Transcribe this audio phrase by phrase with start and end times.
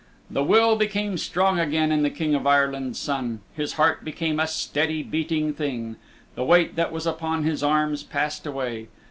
[0.31, 3.41] The will became strong again in the King of Ireland's Son.
[3.53, 5.95] His heart became a steady beating thing.
[6.33, 8.87] The weight that was upon his arms passed away.